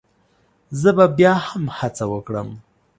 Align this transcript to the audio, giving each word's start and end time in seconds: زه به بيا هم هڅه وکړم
زه 0.81 0.89
به 0.97 1.05
بيا 1.17 1.33
هم 1.47 1.63
هڅه 1.77 2.05
وکړم 2.13 2.49